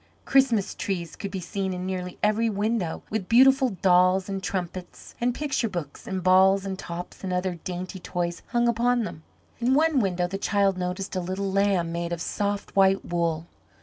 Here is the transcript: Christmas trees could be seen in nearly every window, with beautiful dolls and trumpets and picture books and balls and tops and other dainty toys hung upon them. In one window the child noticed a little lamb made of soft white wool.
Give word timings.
Christmas 0.25 0.73
trees 0.73 1.15
could 1.15 1.29
be 1.29 1.39
seen 1.39 1.75
in 1.75 1.85
nearly 1.85 2.17
every 2.23 2.49
window, 2.49 3.03
with 3.11 3.29
beautiful 3.29 3.69
dolls 3.83 4.27
and 4.27 4.41
trumpets 4.41 5.13
and 5.21 5.35
picture 5.35 5.69
books 5.69 6.07
and 6.07 6.23
balls 6.23 6.65
and 6.65 6.79
tops 6.79 7.23
and 7.23 7.31
other 7.31 7.59
dainty 7.63 7.99
toys 7.99 8.41
hung 8.47 8.67
upon 8.67 9.03
them. 9.03 9.21
In 9.59 9.75
one 9.75 9.99
window 9.99 10.25
the 10.27 10.39
child 10.39 10.75
noticed 10.75 11.15
a 11.15 11.19
little 11.21 11.51
lamb 11.51 11.91
made 11.91 12.11
of 12.11 12.19
soft 12.19 12.75
white 12.75 13.05
wool. 13.05 13.45